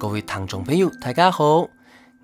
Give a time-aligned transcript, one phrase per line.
[0.00, 1.68] 各位听众朋友，大家好，我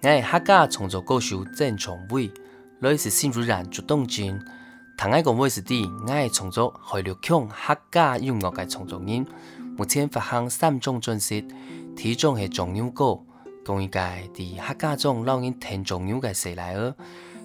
[0.01, 2.33] 系客家创作歌手郑崇伟，
[2.81, 4.43] 来自新竹县竹东镇。
[4.97, 9.27] 同一个位置地，我系创作海陆腔客家音乐嘅创作人。
[9.77, 11.47] 目前发行三张专辑，
[11.95, 13.21] 第一张系中央歌，
[13.63, 16.95] 讲一个喺客家中老人听中央嘅时来儿；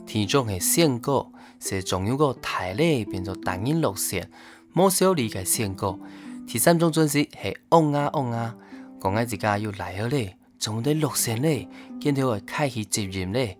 [0.07, 1.27] 第二张系线歌，
[1.59, 4.32] 是中央歌台语变做单音路线，
[4.73, 6.00] 冇小李嘅线歌；
[6.48, 8.56] 第三张专辑系嗡啊嗡啊。
[9.01, 11.68] 讲爱自家又来了嘞，从啲路线嘞，
[12.00, 13.57] 见到会开始接应嘞。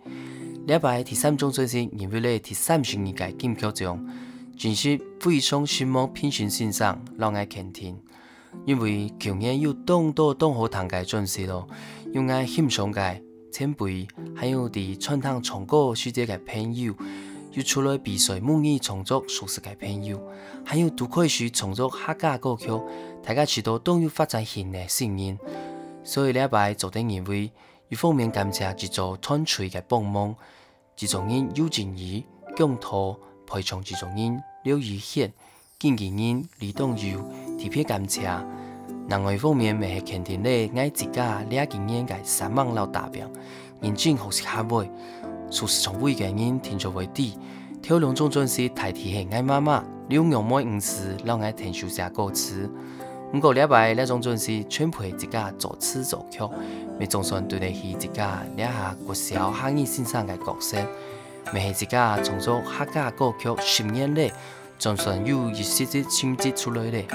[0.68, 4.06] 礼拜第三种专辑，因为咧第三十二届金曲奖，
[4.56, 7.98] 真是非常希望品选欣赏，让爱倾听。
[8.68, 11.68] 因为去年有当多当好听嘅专辑咯，
[12.14, 13.20] 用爱欣赏嘅
[13.52, 16.94] 前辈，还有啲传统唱歌世界嘅朋友，
[17.54, 20.22] 又出来比赛模拟创作属实嘅朋友，
[20.66, 22.70] 还有都可以去创作客家歌曲。
[23.24, 25.38] 大家许多都有发展新嘅声音，
[26.04, 27.52] 所以礼拜做啲年会，
[27.90, 30.36] 一方面感谢制作团队嘅帮忙，
[30.96, 35.32] 制作人尤静怡、姜涛配唱制作人刘宇轩、
[35.78, 37.20] 经纪人李东佑，
[37.60, 38.30] 特别感谢。
[39.10, 43.30] 另外一方面，咪系肯定咧，爱自家两几年嘅三万老大病，
[43.82, 44.90] 认真学习下位，
[45.52, 47.38] 属实从每个人听作为底，
[47.82, 52.70] 挑两种专辑代替系爱妈妈，两样每五次让爱听首写歌词。
[53.34, 56.40] 唔过礼拜那种专辑全部系自家作词作曲，
[56.98, 60.78] 咪总算对得起自家两下国小汉语先生嘅角色，
[61.54, 64.34] 咪系自家创作客家歌曲十年咧，
[64.80, 67.06] 总算有一些啲成绩出来咧。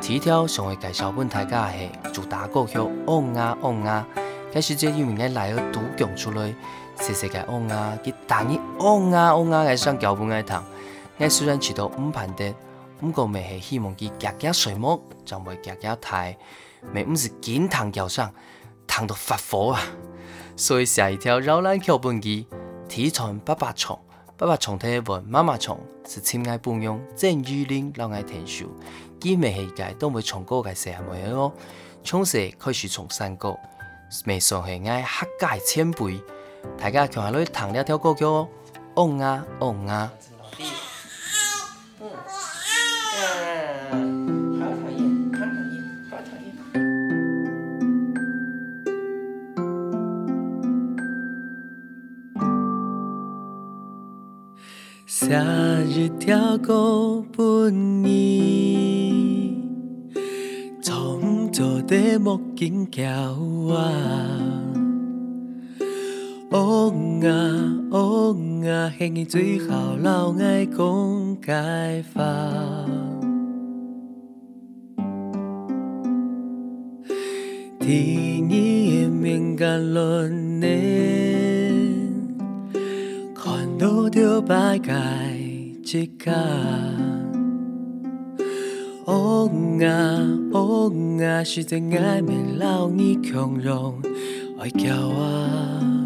[0.00, 4.04] 第一条想会介绍本大家系主打歌曲《嗡啊嗡啊》，
[4.52, 6.54] 开始即有名嘅来儿都讲出来，
[7.00, 10.62] 细细嘅嗡啊，佢当然嗡啊嗡啊嘅上脚本爱弹，
[11.18, 12.54] 我虽然知道唔判得。
[13.00, 16.36] 唔过咪系希望佢夹夹水木，就唔会夹夹太，
[16.92, 18.32] 咪唔是经常叫上，
[18.86, 19.82] 弹到发火啊！
[20.56, 22.46] 所以下一条绕栏桥本机，
[22.88, 23.98] 体传爸爸唱，
[24.36, 28.70] 爸爸唱睇问妈妈唱，是亲爱朋友郑裕玲老爱听书，
[29.18, 31.52] 佢咪系个都会唱歌个时候咪哦，
[32.04, 33.58] 从小开始从山歌，
[34.24, 36.22] 咪算系爱客家前辈，
[36.78, 38.48] 大家听下来弹两条歌曲哦，
[38.96, 40.12] 嗡啊嗡啊。
[55.06, 55.38] 写
[55.86, 59.62] 一条歌本你，
[60.82, 63.02] 从做的木金桥
[63.72, 64.71] 啊，
[66.52, 67.32] 嗡啊
[67.90, 72.22] 嗡啊，嘿你最好老爱讲解法。
[77.80, 80.66] 听你敏感论呢？
[83.78, 84.94] 都丢白盖
[85.82, 86.30] 几个，
[89.06, 94.00] 嗡啊嗡啊，是真爱没老你强融
[94.60, 96.01] 爱叫啊，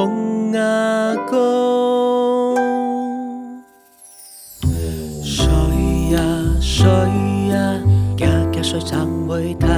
[0.00, 1.38] 拱啊拱。
[8.62, 9.68] 水长尾太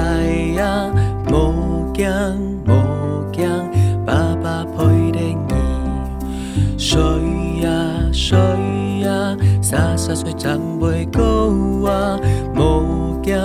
[0.55, 0.93] 阳，
[1.27, 2.05] 无惊
[2.67, 2.71] 无
[3.31, 3.49] 惊，
[4.05, 6.77] 爸爸陪着你。
[6.77, 7.01] 水
[7.61, 7.69] 呀
[8.11, 8.37] 水
[9.01, 11.21] 呀，沙沙水长尾高
[11.89, 12.19] 啊，
[12.55, 13.35] 无惊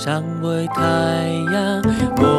[0.00, 0.82] 长为太
[1.52, 2.37] 阳。